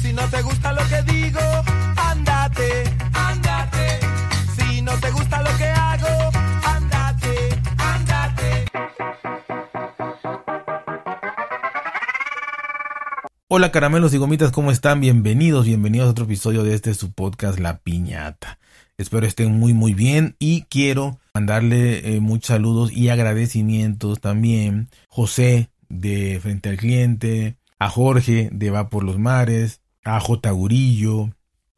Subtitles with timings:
[0.00, 1.40] Si no te gusta lo que digo,
[1.96, 3.98] andate, andate.
[4.56, 6.30] Si no te gusta lo que hago,
[6.64, 7.34] andate,
[7.78, 8.64] andate.
[13.48, 15.00] Hola caramelos y gomitas, ¿cómo están?
[15.00, 18.58] Bienvenidos, bienvenidos a otro episodio de este su podcast La Piñata.
[18.98, 25.70] Espero estén muy muy bien y quiero mandarle eh, muchos saludos y agradecimientos también José
[25.88, 30.50] de Frente al Cliente, a Jorge de Va por los Mares, a J.
[30.50, 31.30] Gurillo,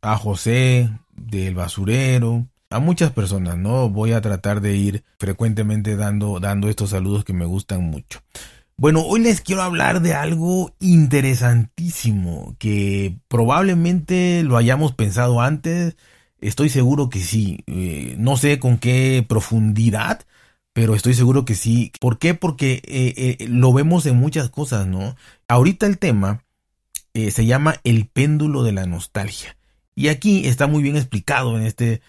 [0.03, 3.91] a José del Basurero, a muchas personas, ¿no?
[3.91, 8.21] Voy a tratar de ir frecuentemente dando, dando estos saludos que me gustan mucho.
[8.77, 15.97] Bueno, hoy les quiero hablar de algo interesantísimo que probablemente lo hayamos pensado antes.
[16.41, 17.65] Estoy seguro que sí.
[17.67, 20.25] Eh, no sé con qué profundidad,
[20.73, 21.91] pero estoy seguro que sí.
[22.01, 22.35] ¿Por qué?
[22.35, 25.17] Porque eh, eh, lo vemos en muchas cosas, ¿no?
[25.49, 26.45] Ahorita el tema
[27.15, 29.57] se llama el péndulo de la nostalgia.
[29.95, 32.01] Y aquí está muy bien explicado en este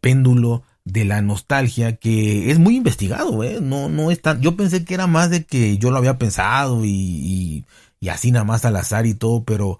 [0.00, 3.58] péndulo de la nostalgia que es muy investigado, ¿eh?
[3.60, 6.84] No, no es tan, yo pensé que era más de que yo lo había pensado
[6.84, 7.64] y,
[8.00, 9.78] y, así nada más al azar y todo, pero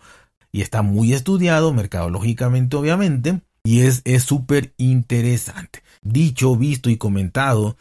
[0.52, 5.82] y está muy estudiado mercadológicamente obviamente y es súper interesante.
[6.02, 7.76] Dicho, visto y comentado,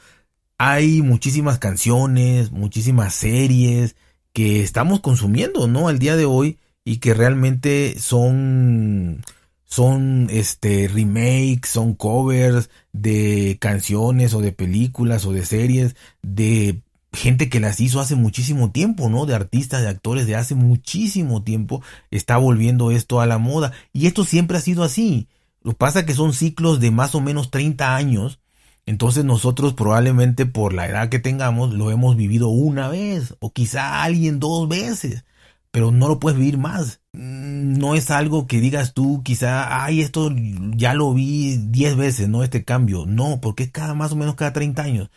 [0.57, 3.95] hay muchísimas canciones, muchísimas series
[4.33, 5.87] que estamos consumiendo, ¿no?
[5.89, 9.23] Al día de hoy y que realmente son
[9.65, 16.81] son este remakes, son covers de canciones o de películas o de series de
[17.13, 19.25] gente que las hizo hace muchísimo tiempo, ¿no?
[19.25, 24.07] De artistas, de actores de hace muchísimo tiempo está volviendo esto a la moda y
[24.07, 25.27] esto siempre ha sido así.
[25.61, 28.39] Lo que pasa es que son ciclos de más o menos 30 años,
[28.85, 34.03] entonces nosotros probablemente por la edad que tengamos lo hemos vivido una vez o quizá
[34.03, 35.23] alguien dos veces
[35.71, 37.01] pero no lo puedes vivir más.
[37.13, 40.29] Mm, no es algo que digas tú, quizá, ay, esto
[40.75, 42.43] ya lo vi 10 veces, ¿no?
[42.43, 43.05] Este cambio.
[43.05, 45.09] No, porque es cada más o menos cada 30 años.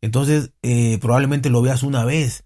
[0.00, 2.44] Entonces, eh, probablemente lo veas una vez.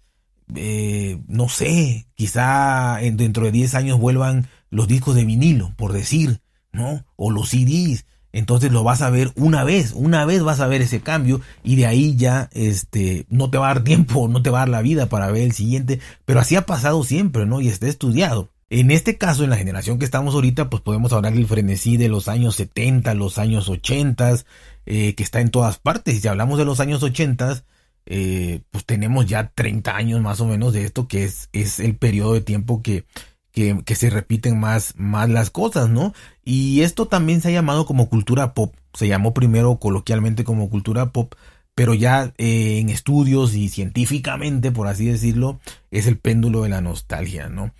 [0.55, 6.41] Eh, no sé, quizá dentro de 10 años vuelvan los discos de vinilo, por decir,
[6.71, 7.05] ¿no?
[7.15, 10.81] O los CDs entonces lo vas a ver una vez, una vez vas a ver
[10.81, 14.49] ese cambio y de ahí ya este no te va a dar tiempo, no te
[14.49, 17.61] va a dar la vida para ver el siguiente, pero así ha pasado siempre, ¿no?
[17.61, 18.51] Y está estudiado.
[18.69, 22.09] En este caso, en la generación que estamos ahorita, pues podemos hablar del frenesí de
[22.09, 24.43] los años 70, los años 80,
[24.85, 26.15] eh, que está en todas partes.
[26.15, 27.63] Y si hablamos de los años 80,
[28.07, 31.95] eh, pues tenemos ya 30 años más o menos de esto, que es, es el
[31.95, 33.05] periodo de tiempo que
[33.55, 36.13] que, se repiten más, más las cosas, ¿no?
[36.43, 38.75] Y esto también se ha llamado como cultura pop.
[38.93, 41.33] Se llamó primero coloquialmente como cultura pop,
[41.73, 46.81] pero ya eh, en estudios y científicamente, por así decirlo, es el péndulo de la
[46.81, 47.73] nostalgia, ¿no?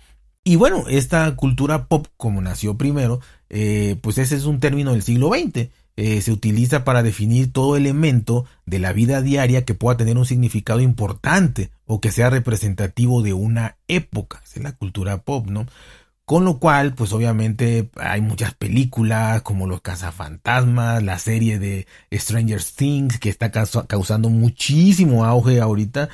[0.44, 3.20] Y bueno, esta cultura pop, como nació primero,
[3.50, 7.76] eh, pues ese es un término del siglo XX eh, se utiliza para definir todo
[7.76, 13.22] elemento de la vida diaria que pueda tener un significado importante o que sea representativo
[13.22, 14.42] de una época.
[14.44, 15.66] es la cultura pop, ¿no?
[16.26, 22.60] Con lo cual, pues obviamente hay muchas películas como Los Cazafantasmas, la serie de Stranger
[22.62, 26.08] Things que está causando muchísimo auge ahorita.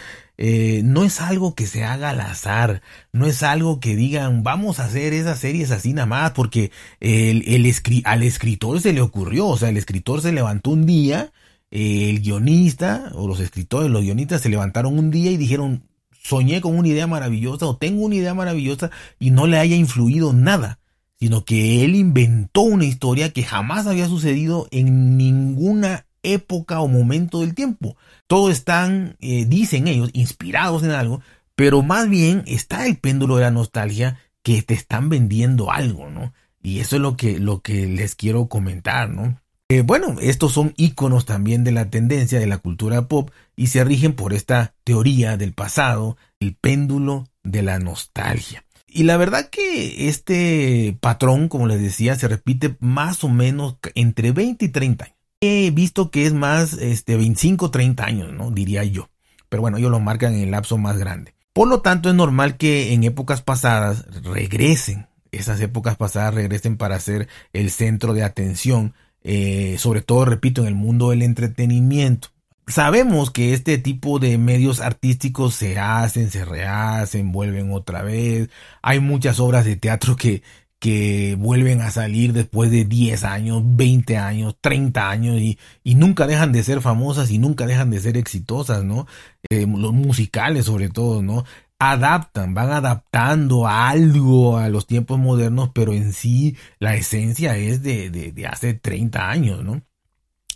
[0.45, 2.83] Eh, no es algo que se haga al azar,
[3.13, 7.45] no es algo que digan vamos a hacer esas series así nada más porque el,
[7.47, 7.73] el
[8.05, 11.33] al escritor se le ocurrió, o sea, el escritor se levantó un día,
[11.71, 16.77] el guionista o los escritores, los guionistas se levantaron un día y dijeron soñé con
[16.77, 20.81] una idea maravillosa o tengo una idea maravillosa y no le haya influido nada,
[21.21, 27.41] sino que él inventó una historia que jamás había sucedido en ninguna época o momento
[27.41, 27.97] del tiempo.
[28.27, 31.21] Todos están, eh, dicen ellos, inspirados en algo,
[31.55, 36.33] pero más bien está el péndulo de la nostalgia que te están vendiendo algo, ¿no?
[36.63, 39.41] Y eso es lo que, lo que les quiero comentar, ¿no?
[39.69, 43.83] Eh, bueno, estos son iconos también de la tendencia de la cultura pop y se
[43.85, 48.65] rigen por esta teoría del pasado, el péndulo de la nostalgia.
[48.87, 54.33] Y la verdad que este patrón, como les decía, se repite más o menos entre
[54.33, 55.17] 20 y 30 años.
[55.43, 58.51] He visto que es más este 25 30 años, ¿no?
[58.51, 59.11] Diría yo.
[59.49, 61.35] Pero bueno, ellos lo marcan en el lapso más grande.
[61.53, 65.09] Por lo tanto, es normal que en épocas pasadas regresen.
[65.33, 68.95] Esas épocas pasadas regresen para ser el centro de atención
[69.25, 72.29] eh, sobre todo, repito, en el mundo del entretenimiento.
[72.67, 78.51] Sabemos que este tipo de medios artísticos se hacen, se rehacen, vuelven otra vez.
[78.83, 80.43] Hay muchas obras de teatro que,
[80.83, 86.27] que vuelven a salir después de 10 años, 20 años, 30 años y, y nunca
[86.27, 89.07] dejan de ser famosas y nunca dejan de ser exitosas, ¿no?
[89.49, 91.45] Eh, los musicales sobre todo, ¿no?
[91.79, 98.11] adaptan, van adaptando algo a los tiempos modernos, pero en sí la esencia es de,
[98.11, 99.83] de, hace 30 años, ¿no?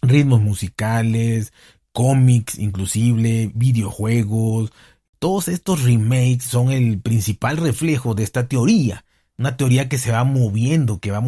[0.03, 1.53] Ritmos musicales,
[1.93, 4.73] cómics inclusive, videojuegos,
[5.21, 9.06] todos estos remakes son el principal reflejo de esta teoría.
[9.39, 11.23] Una teoría que se va moviendo, que va,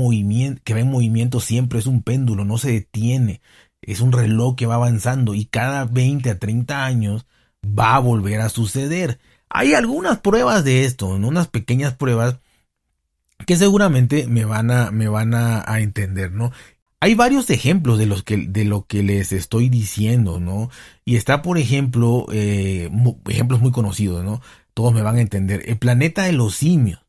[0.65, 3.43] que va en movimiento siempre, es un péndulo, no se detiene,
[3.83, 7.27] es un reloj que va avanzando y cada 20 a 30 años
[7.63, 9.19] va a volver a suceder.
[9.51, 12.39] Hay algunas pruebas de esto, unas pequeñas pruebas
[13.47, 16.53] que seguramente me van a, me van a, entender, ¿no?
[17.01, 20.71] Hay varios ejemplos de, los que, de lo que les estoy diciendo, ¿no?
[21.05, 22.91] Y está, por ejemplo, eh,
[23.29, 24.43] ejemplos muy conocidos, ¿no?
[24.75, 25.63] Todos me van a entender.
[25.67, 27.01] El planeta de los simios.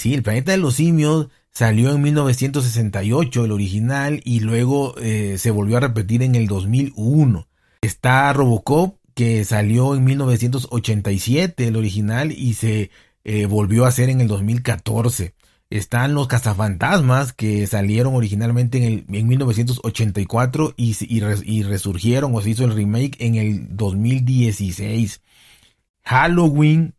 [0.00, 5.50] Sí, el planeta de los simios salió en 1968, el original, y luego eh, se
[5.50, 7.46] volvió a repetir en el 2001.
[7.82, 12.90] Está Robocop, que salió en 1987, el original, y se
[13.24, 15.34] eh, volvió a hacer en el 2014.
[15.68, 22.48] Están los cazafantasmas que salieron originalmente en, el, en 1984 y, y, resurgieron o se
[22.48, 25.20] hizo el remake en el 2016.
[26.04, 26.94] Halloween,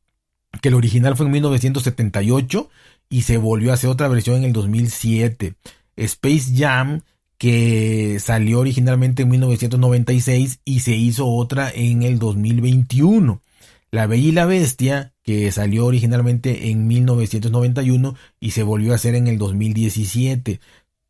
[0.62, 2.70] que el original fue en 1978
[3.12, 5.54] y se volvió a hacer otra versión en el 2007.
[5.98, 7.02] Space Jam,
[7.38, 13.42] que salió originalmente en 1996 y se hizo otra en el 2021.
[13.92, 19.16] La Bella y la Bestia, que salió originalmente en 1991 y se volvió a hacer
[19.16, 20.62] en el 2017.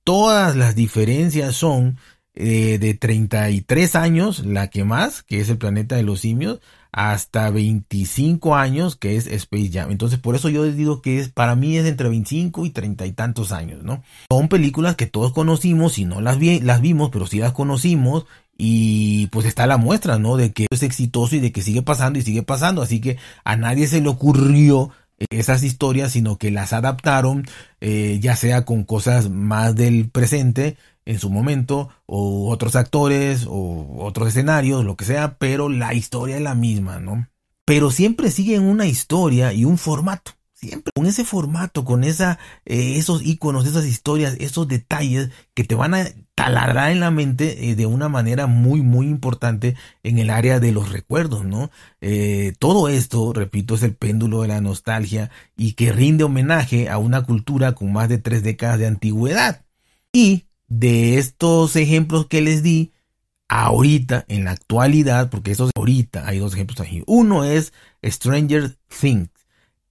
[0.04, 1.98] Todas las diferencias son
[2.34, 7.50] eh, de 33 años, la que más, que es el planeta de los simios, hasta
[7.50, 9.92] 25 años, que es Space Jam.
[9.92, 13.06] Entonces, por eso yo les digo que es, para mí es entre 25 y 30
[13.06, 14.04] y tantos años, ¿no?
[14.30, 18.26] Son películas que todos conocimos, y no las, vi, las vimos, pero sí las conocimos,
[18.58, 20.38] y pues está la muestra, ¿no?
[20.38, 22.82] De que es exitoso y de que sigue pasando y sigue pasando.
[22.82, 24.92] Así que a nadie se le ocurrió
[25.30, 27.46] esas historias, sino que las adaptaron,
[27.80, 33.98] eh, ya sea con cosas más del presente, en su momento, o otros actores, o
[34.00, 37.28] otros escenarios, lo que sea, pero la historia es la misma, ¿no?
[37.66, 40.34] Pero siempre siguen una historia y un formato.
[40.54, 45.74] Siempre con ese formato, con esa, eh, esos iconos, esas historias, esos detalles que te
[45.74, 46.06] van a
[46.36, 50.72] taladrar en la mente eh, de una manera muy, muy importante en el área de
[50.72, 51.72] los recuerdos, ¿no?
[52.00, 57.00] Eh, todo esto, repito, es el péndulo de la nostalgia y que rinde homenaje a
[57.00, 59.66] una cultura con más de tres décadas de antigüedad.
[60.14, 62.94] Y de estos ejemplos que les di,
[63.50, 67.04] ahorita, en la actualidad, porque eso ahorita, hay dos ejemplos aquí.
[67.08, 69.30] Uno es Stranger Things.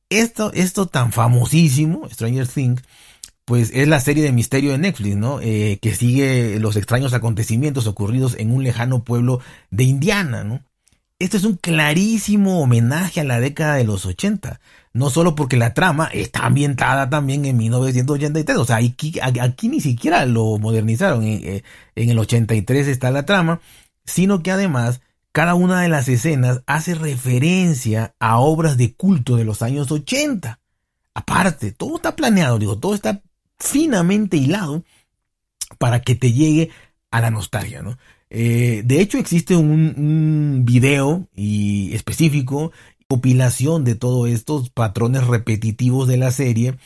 [0.08, 2.82] Esto, esto tan famosísimo, Stranger Things,
[3.44, 5.38] pues es la serie de misterio de Netflix, ¿no?
[5.42, 9.40] Eh, que sigue los extraños acontecimientos ocurridos en un lejano pueblo
[9.70, 10.64] de Indiana, ¿no?
[11.20, 14.60] Esto es un clarísimo homenaje a la década de los 80
[14.92, 20.26] no solo porque la trama está ambientada también en 1983, o sea, aquí, ni siquiera
[20.26, 21.62] lo modernizaron, en,
[21.94, 23.60] en el 83 está la trama,
[24.04, 25.00] sino que además
[25.32, 30.58] cada una de las escenas hace referencia a obras de culto de los años 80.
[31.14, 33.22] Aparte, todo está planeado, digo, todo está
[33.58, 34.84] finamente hilado
[35.78, 36.70] para que te llegue
[37.12, 37.96] a la nostalgia, ¿no?
[38.30, 42.72] Eh, de hecho, existe un, video y específico
[43.08, 46.76] compilación de todos estos patrones repetitivos de la serie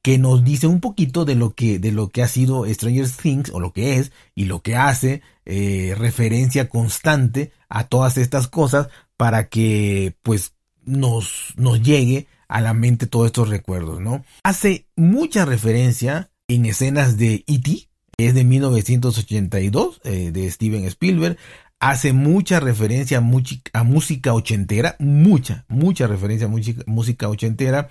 [0.00, 3.50] que nos dice un poquito de lo que, de lo que ha sido Stranger Things
[3.52, 8.88] o lo que es y lo que hace eh, referencia constante a todas estas cosas
[9.16, 14.24] para que pues nos, nos llegue a la mente todos estos recuerdos, ¿no?
[14.44, 21.36] Hace mucha referencia en escenas de E.T., es de 1982, eh, de Steven Spielberg,
[21.78, 26.50] hace mucha referencia a, música ochentera, mucha, mucha referencia a
[26.86, 27.90] música, ochentera.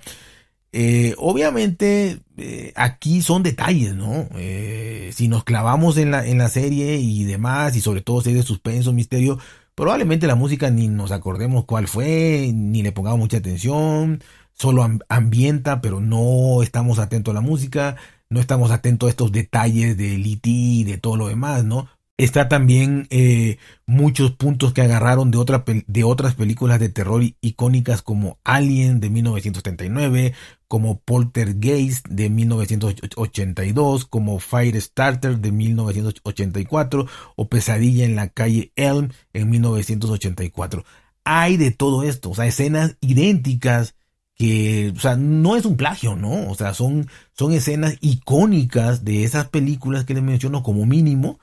[0.72, 4.28] Eh, obviamente eh, aquí son detalles, ¿no?
[4.34, 8.32] Eh, si nos clavamos en la, en la serie y demás, y sobre todo si
[8.32, 9.38] de suspenso, misterio,
[9.74, 14.22] probablemente la música ni nos acordemos cuál fue, ni le pongamos mucha atención,
[14.54, 17.96] solo ambienta, pero no estamos atentos a la música,
[18.30, 21.88] no estamos atentos a estos detalles del IT y de todo lo demás, ¿no?
[22.18, 28.00] Está también eh, muchos puntos que agarraron de, otra, de otras películas de terror icónicas
[28.00, 30.32] como Alien de 1939,
[30.66, 37.06] como Poltergeist de 1982, como Firestarter de 1984
[37.36, 40.86] o Pesadilla en la calle Elm en 1984.
[41.24, 43.94] Hay de todo esto, o sea, escenas idénticas
[44.36, 46.48] que, o sea, no es un plagio, ¿no?
[46.50, 51.38] O sea, son, son escenas icónicas de esas películas que les menciono como mínimo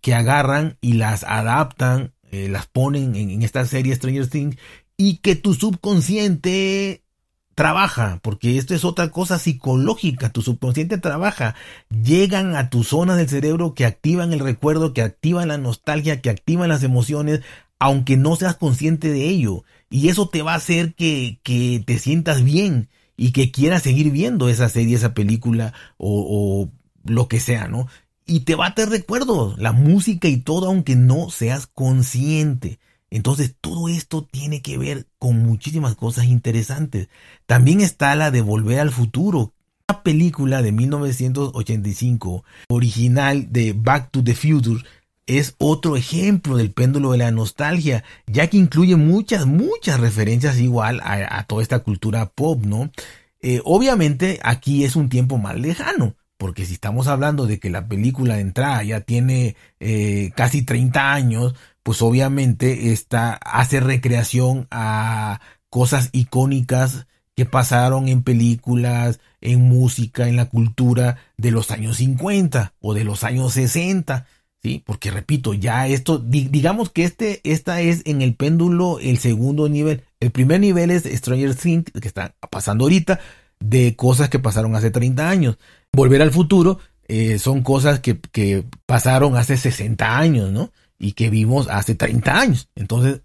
[0.00, 4.56] que, agarran y las adaptan, eh, las ponen en, esta serie Stranger Things
[4.96, 7.04] y que tu subconsciente
[7.54, 11.54] trabaja, porque esto es otra cosa psicológica, tu subconsciente trabaja,
[11.90, 16.30] llegan a tus zonas del cerebro que activan el recuerdo, que activan la nostalgia, que
[16.30, 17.42] activan las emociones,
[17.78, 19.64] aunque no seas consciente de ello.
[19.90, 22.88] Y eso te va a hacer que, que te sientas bien
[23.20, 26.70] y que quieras seguir viendo esa serie, esa película o,
[27.04, 27.86] lo que sea, ¿no?
[28.24, 32.78] Y te va a tener recuerdos, la música y todo, aunque no seas consciente.
[33.10, 37.10] Entonces todo esto tiene que ver con muchísimas cosas interesantes.
[37.44, 39.52] También está la de Volver al Futuro,
[39.86, 44.82] una película de 1985, original de Back to the Future,
[45.38, 51.00] es otro ejemplo del péndulo de la nostalgia, ya que incluye muchas, muchas referencias igual
[51.04, 52.90] a, toda esta cultura pop, ¿no?
[53.40, 57.86] Eh, obviamente aquí es un tiempo más lejano, porque si estamos hablando de que la
[57.86, 65.40] película de entrada ya tiene eh, casi 30 años, pues obviamente esta hace recreación a
[65.68, 67.06] cosas icónicas
[67.36, 73.04] que pasaron en películas, en música, en la cultura de los años 50 o de
[73.04, 74.26] los años 60,
[74.62, 74.82] ¿sí?
[74.84, 80.02] Porque repito, ya esto, digamos que este, esta es en el péndulo el segundo nivel.
[80.20, 83.20] El primer nivel es Stranger Things, que está pasando ahorita,
[83.58, 85.58] de cosas que pasaron hace 30 años.
[85.92, 90.70] Volver al futuro eh, son cosas que, que pasaron hace 60 años, ¿no?
[91.00, 92.68] y que vimos hace 30 años.
[92.76, 93.22] Entonces,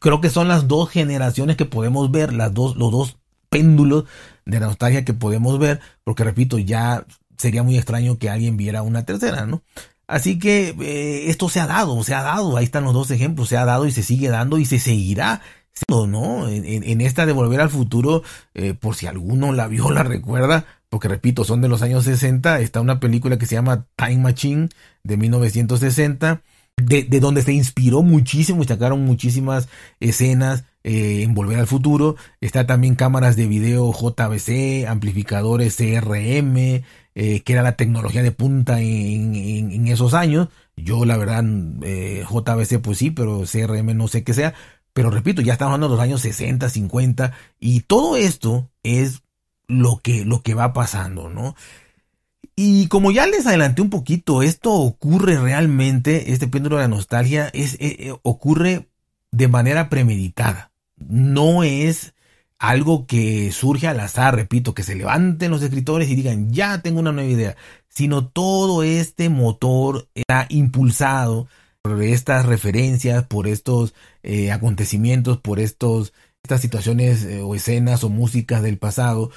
[0.00, 3.16] creo que son las dos generaciones que podemos ver, las dos, los dos
[3.48, 4.04] péndulos
[4.44, 7.06] de nostalgia que podemos ver, porque repito, ya
[7.38, 9.62] sería muy extraño que alguien viera una tercera, ¿no?
[10.06, 13.48] Así que eh, esto se ha dado, se ha dado, ahí están los dos ejemplos,
[13.48, 15.40] se ha dado y se sigue dando y se seguirá.
[15.88, 16.48] ¿no?
[16.48, 18.22] En, esta de Volver al Futuro,
[18.54, 22.60] eh, por si alguno la vio, la recuerda, porque repito, son de los años 60,
[22.60, 24.68] está una película que se llama Time Machine
[25.02, 26.42] de 1960,
[26.76, 29.68] de, de, donde se inspiró muchísimo y sacaron muchísimas
[30.00, 32.16] escenas eh, en Volver al Futuro.
[32.40, 36.82] Está también cámaras de video JVC, amplificadores CRM,
[37.14, 40.48] eh, que era la tecnología de punta en, esos años.
[40.76, 41.44] Yo la verdad,
[41.82, 44.54] eh, JVC pues sí, pero CRM no sé qué sea.
[44.92, 49.22] Pero repito, ya estamos hablando de los años 60, 50 y todo esto es
[49.68, 51.54] lo que, lo que va pasando, ¿no?
[52.54, 57.48] Y como ya les adelanté un poquito, esto ocurre realmente, este péndulo de la nostalgia
[57.54, 58.88] es, eh, eh, ocurre
[59.30, 60.70] de manera premeditada.
[60.96, 62.14] No es
[62.62, 67.00] algo que surge al azar, repito, que se levanten los escritores y digan, ya tengo
[67.00, 67.56] una nueva idea,
[67.88, 71.48] sino todo este motor está impulsado
[71.82, 78.62] por estas referencias, por estos eh, acontecimientos, por estos, estas situaciones o escenas o músicas
[78.62, 79.30] del pasado,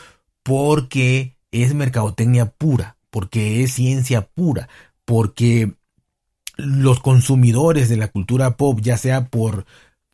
[0.43, 4.67] porque es mercadotecnia pura porque es ciencia pura,
[5.05, 5.71] porque
[6.57, 9.65] los consumidores de la cultura pop, ya sea por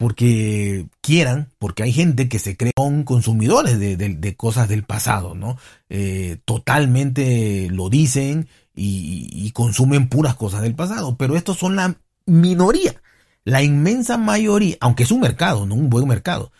[0.01, 2.74] porque quieran, porque hay gente que se cree
[3.05, 5.60] consumidores de, cosas del pasado, ¿no?
[5.89, 12.96] Eh, totalmente lo dicen y, consumen puras cosas del pasado, pero estos son la minoría,
[13.43, 16.51] la inmensa mayoría, aunque es un mercado, no un buen mercado,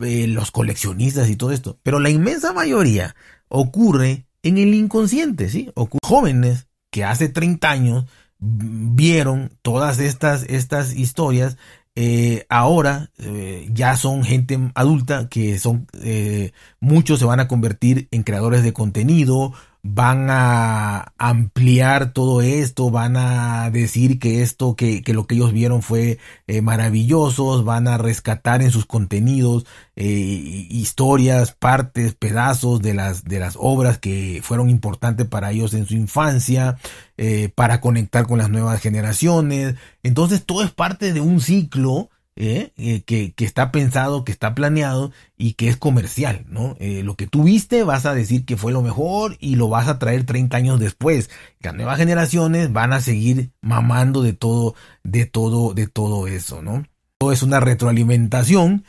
[0.00, 3.16] eh, los coleccionistas y todo esto, pero la inmensa mayoría
[3.48, 5.70] ocurre en el inconsciente, ¿sí?
[5.74, 8.04] O jóvenes que hace 30 años
[8.40, 11.56] vieron todas estas, estas historias,
[12.02, 18.08] eh, ahora eh, ya son gente adulta que son, eh, muchos se van a convertir
[18.10, 25.02] en creadores de contenido, van a ampliar todo esto, van a decir que esto, que,
[25.02, 29.64] que lo que ellos vieron fue eh, maravilloso, van a rescatar en sus contenidos
[29.96, 35.86] eh, historias, partes, pedazos de las, de las obras que fueron importantes para ellos en
[35.86, 36.76] su infancia,
[37.16, 39.76] eh, para conectar con las nuevas generaciones.
[40.02, 42.10] Entonces todo es parte de un ciclo
[42.40, 42.72] ¿eh?
[42.78, 46.74] Eh, que, está pensado, que está planeado y que es comercial, ¿no?
[46.80, 49.88] Eh, lo que tú viste vas a decir que fue lo mejor y lo vas
[49.88, 51.28] a traer 30 años después.
[51.60, 56.84] Las nuevas generaciones van a seguir mamando de todo, de todo, de todo eso, ¿no?
[57.18, 58.84] Todo es una retroalimentación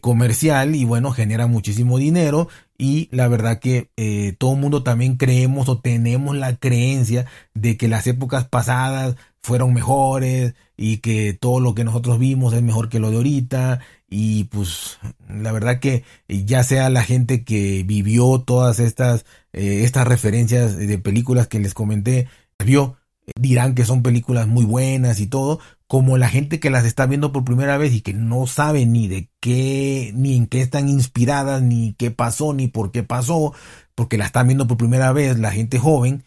[0.00, 2.48] comercial y bueno, genera muchísimo dinero
[2.78, 3.90] y la verdad que
[4.38, 9.72] todo el mundo también creemos o tenemos la creencia de que las épocas pasadas fueron
[9.72, 13.80] mejores y que todo lo que nosotros vimos es mejor que lo de ahorita.
[14.10, 14.98] Y pues
[15.28, 20.98] la verdad que ya sea la gente que vivió todas estas eh, estas referencias de
[20.98, 22.28] películas que les comenté
[22.64, 22.96] vio
[23.40, 27.32] dirán que son películas muy buenas y todo como la gente que las está viendo
[27.32, 31.62] por primera vez y que no sabe ni de qué ni en qué están inspiradas
[31.62, 33.54] ni qué pasó ni por qué pasó
[33.94, 36.24] porque la están viendo por primera vez la gente joven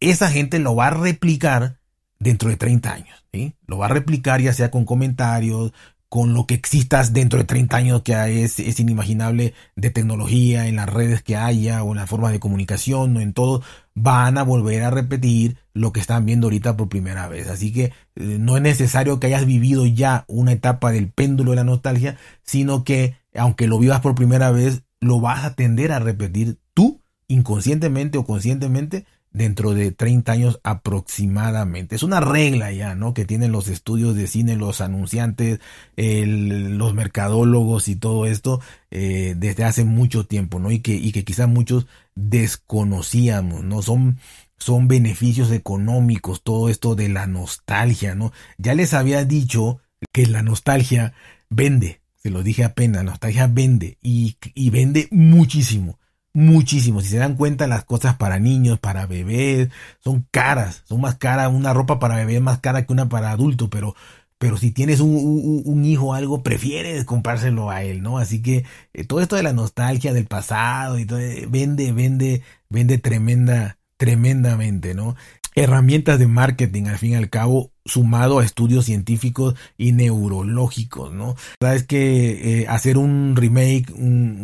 [0.00, 1.79] esa gente lo va a replicar
[2.20, 3.24] dentro de 30 años.
[3.66, 5.72] Lo va a replicar ya sea con comentarios,
[6.08, 10.76] con lo que existas dentro de 30 años que es, es inimaginable de tecnología, en
[10.76, 13.62] las redes que haya o en las formas de comunicación o en todo,
[13.94, 17.48] van a volver a repetir lo que están viendo ahorita por primera vez.
[17.48, 21.56] Así que eh, no es necesario que hayas vivido ya una etapa del péndulo de
[21.56, 26.00] la nostalgia, sino que aunque lo vivas por primera vez, lo vas a tender a
[26.00, 31.94] repetir tú, inconscientemente o conscientemente, dentro de 30 años aproximadamente.
[31.94, 33.14] Es una regla ya, ¿no?
[33.14, 35.60] Que tienen los estudios de cine, los anunciantes,
[35.96, 38.60] los mercadólogos y todo esto
[38.90, 40.70] eh, desde hace mucho tiempo, ¿no?
[40.70, 43.82] Y que, y que quizás muchos desconocíamos, ¿no?
[43.82, 44.18] Son,
[44.58, 48.32] son beneficios económicos, todo esto de la nostalgia, ¿no?
[48.58, 49.80] Ya les había dicho
[50.12, 51.12] que la nostalgia
[51.50, 55.99] vende, se lo dije apenas, la nostalgia vende y, y vende muchísimo
[56.32, 57.00] muchísimo.
[57.00, 59.68] Si se dan cuenta, las cosas para niños, para bebés,
[60.00, 61.52] son caras, son más caras.
[61.52, 63.94] Una ropa para bebé es más cara que una para adulto, pero,
[64.38, 68.18] pero si tienes un, un, hijo o algo, prefieres comprárselo a él, ¿no?
[68.18, 72.42] Así que eh, todo esto de la nostalgia del pasado y todo, eh, vende, vende,
[72.68, 75.16] vende tremenda, tremendamente, ¿no?
[75.54, 81.36] Herramientas de marketing, al fin y al cabo, sumado a estudios científicos y neurológicos, ¿no?
[81.60, 83.92] La verdad es que eh, hacer un remake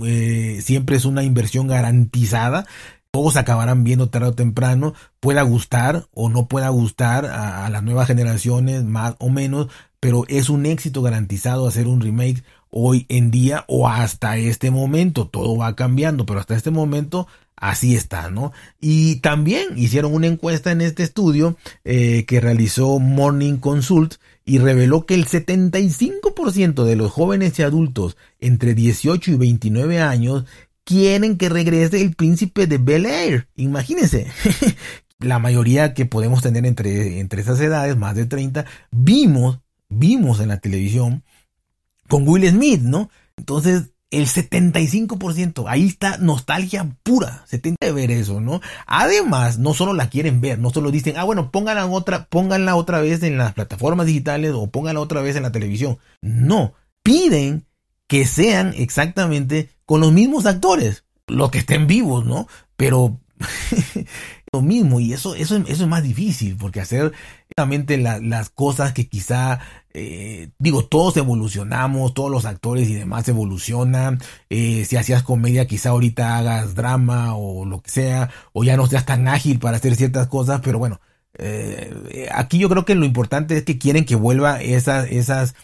[0.04, 2.66] eh, siempre es una inversión garantizada.
[3.10, 8.08] Todos acabarán viendo tarde o temprano, pueda gustar o no pueda gustar a, las nuevas
[8.08, 9.68] generaciones, más o menos,
[10.00, 15.28] pero es un éxito garantizado hacer un remake hoy en día o hasta este momento.
[15.28, 18.52] Todo va cambiando, pero hasta este momento Así está, ¿no?
[18.80, 25.06] Y también hicieron una encuesta en este estudio eh, que realizó Morning Consult y reveló
[25.06, 30.44] que el 75% de los jóvenes y adultos entre 18 y 29 años
[30.84, 33.48] quieren que regrese el príncipe de Bel Air.
[33.56, 34.26] Imagínense.
[35.18, 40.48] La mayoría que podemos tener entre, entre esas edades, más de 30, vimos, vimos en
[40.48, 41.24] la televisión
[42.06, 43.08] con Will Smith, ¿no?
[43.38, 45.64] Entonces, el 75%.
[45.68, 47.44] Ahí está nostalgia pura.
[47.46, 48.60] Se tiene ver eso, ¿no?
[48.86, 53.00] Además, no solo la quieren ver, no solo dicen, ah, bueno, pónganla otra, pónganla otra
[53.00, 55.98] vez en las plataformas digitales o pónganla otra vez en la televisión.
[56.22, 57.66] No, piden
[58.08, 62.48] que sean exactamente con los mismos actores, los que estén vivos, ¿no?
[62.76, 63.20] Pero
[64.52, 67.12] lo mismo y eso, eso, eso es más difícil porque hacer
[67.48, 69.60] exactamente las cosas que quizá
[69.98, 74.20] eh, digo, todos evolucionamos, todos los actores y demás evolucionan.
[74.50, 78.86] Eh, si hacías comedia, quizá ahorita hagas drama o lo que sea, o ya no
[78.86, 81.00] seas tan ágil para hacer ciertas cosas, pero bueno,
[81.38, 85.54] eh, aquí yo creo que lo importante es que quieren que vuelva esas, esas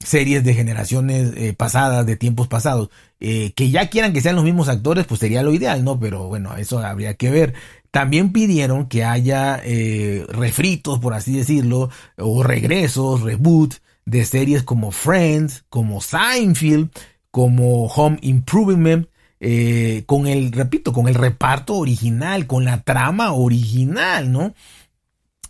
[0.00, 5.06] series de generaciones pasadas, de tiempos pasados, que ya quieran que sean los mismos actores,
[5.06, 5.98] pues sería lo ideal, ¿no?
[5.98, 7.54] Pero bueno, eso habría que ver.
[7.90, 14.90] También pidieron que haya eh, refritos, por así decirlo, o regresos, reboot de series como
[14.90, 16.90] Friends, como Seinfeld,
[17.30, 19.08] como Home Improvement,
[19.40, 24.54] eh, con el, repito, con el reparto original, con la trama original, ¿no?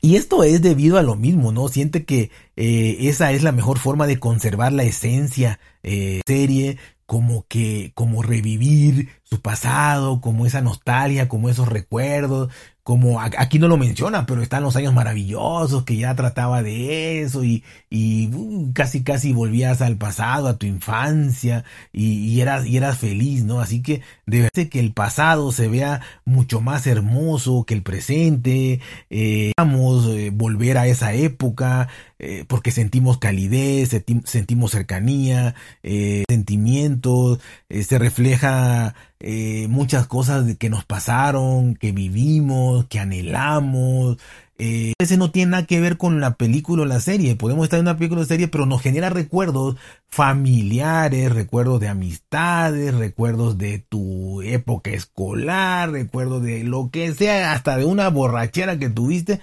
[0.01, 1.69] Y esto es debido a lo mismo, ¿no?
[1.69, 7.47] Siente que eh, esa es la mejor forma de conservar la esencia eh, serie, como
[7.49, 12.53] que, como revivir su pasado, como esa nostalgia, como esos recuerdos,
[12.89, 17.45] como aquí no lo menciona, pero están los años maravillosos que ya trataba de eso
[17.45, 22.97] y, y uh, casi casi volvías al pasado, a tu infancia y, eras, y eras
[22.97, 23.61] feliz, ¿no?
[23.61, 28.81] Así que debe ser que el pasado se vea mucho más hermoso que el presente,
[29.11, 33.91] eh, vamos eh, volver a esa época eh, porque sentimos calidez,
[34.25, 43.01] sentimos cercanía, eh, sentimientos, se refleja eh, muchas cosas que nos pasaron, que vivimos, que
[43.01, 44.19] anhelamos.
[44.61, 47.37] Eh, ese no tiene nada que ver con la película o la serie.
[47.37, 49.77] Podemos estar en una película o serie, pero nos genera recuerdos
[50.09, 57.77] familiares, recuerdos de amistades, recuerdos de tu época escolar, recuerdos de lo que sea, hasta
[57.77, 59.41] de una borrachera que tuviste.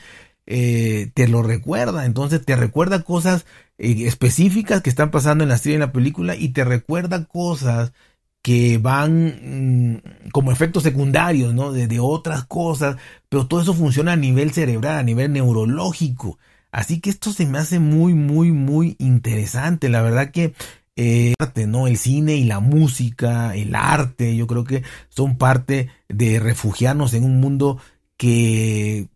[0.48, 3.46] Eh, te lo recuerda, entonces te recuerda cosas
[3.78, 7.26] eh, específicas que están pasando en la serie y en la película y te recuerda
[7.26, 7.94] cosas
[8.44, 11.72] que van mm, como efectos secundarios, ¿no?
[11.72, 16.38] De, otras cosas, pero todo eso funciona a nivel cerebral, a nivel neurológico.
[16.72, 19.90] Así que esto se me hace muy, muy, muy interesante.
[19.90, 20.54] La verdad que
[20.96, 21.34] eh,
[21.68, 21.88] ¿no?
[21.88, 27.24] El cine y la música, el arte, yo creo que son parte de refugiarnos en
[27.24, 27.80] un mundo
[28.18, 29.08] que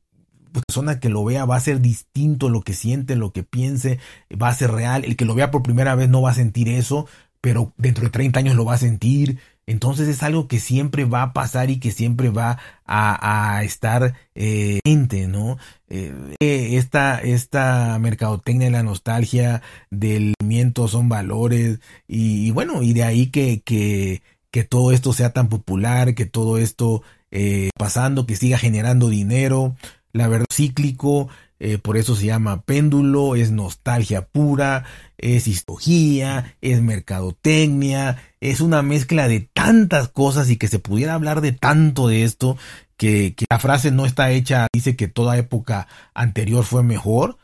[0.51, 3.99] persona que lo vea va a ser distinto lo que siente, lo que piense,
[4.41, 5.05] va a ser real.
[5.05, 7.07] El que lo vea por primera vez no va a sentir eso,
[7.41, 9.39] pero dentro de 30 años lo va a sentir.
[9.65, 14.79] entonces es algo que siempre va a pasar y que siempre va a, estar eh,
[15.27, 15.57] ¿no?
[15.89, 23.03] Eh, esta, esta mercadotecnia de la nostalgia del movimiento son valores y, bueno, y de
[23.03, 28.35] ahí que, que, que, todo esto sea tan popular, que todo esto eh, pasando, que
[28.35, 29.75] siga generando dinero,
[30.13, 34.85] la verdad cíclico, eh, por eso se llama péndulo, es nostalgia pura,
[35.17, 41.41] es histología, es mercadotecnia, es una mezcla de tantas cosas y que se pudiera hablar
[41.41, 42.57] de tanto de esto
[42.95, 47.37] que, la frase no está hecha, dice que toda época anterior fue mejor,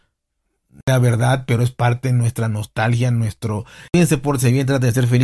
[0.85, 3.65] la verdad, pero es parte de nuestra nostalgia, nuestro...
[3.93, 5.23] Fíjense por si bien, trata de ser feliz.